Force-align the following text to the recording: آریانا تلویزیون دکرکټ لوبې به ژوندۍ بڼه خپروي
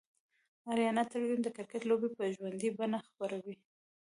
آریانا 0.71 1.03
تلویزیون 1.11 1.41
دکرکټ 1.43 1.81
لوبې 1.89 2.09
به 2.17 2.23
ژوندۍ 2.35 2.69
بڼه 2.77 2.99
خپروي 3.07 3.55